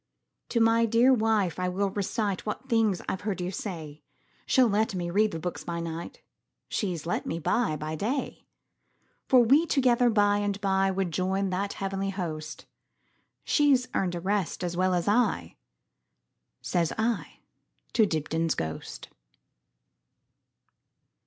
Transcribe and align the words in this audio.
"To 0.49 0.59
my 0.59 0.87
dear 0.87 1.13
wife 1.13 1.59
will 1.59 1.85
I 1.89 1.93
reciteWhat 1.93 2.67
things 2.67 3.03
I 3.07 3.15
've 3.15 3.21
heard 3.21 3.39
you 3.39 3.51
say; 3.51 4.01
She 4.47 4.63
'll 4.63 4.67
let 4.67 4.95
me 4.95 5.11
read 5.11 5.29
the 5.29 5.37
books 5.37 5.63
by 5.63 5.79
nightShe 5.79 6.95
's 6.97 7.05
let 7.05 7.27
me 7.27 7.37
buy 7.37 7.75
by 7.75 7.95
day. 7.95 8.47
For 9.27 9.41
we 9.41 9.67
together 9.67 10.09
by 10.09 10.39
and 10.39 10.59
byWould 10.59 11.11
join 11.11 11.51
that 11.51 11.73
heavenly 11.73 12.09
host; 12.09 12.65
She 13.43 13.75
's 13.75 13.89
earned 13.93 14.15
a 14.15 14.19
rest 14.19 14.63
as 14.63 14.75
well 14.75 14.95
as 14.95 15.07
I,"Says 15.07 16.91
I 16.97 17.41
to 17.93 18.07
Dibdin's 18.07 18.55
ghost. 18.55 19.07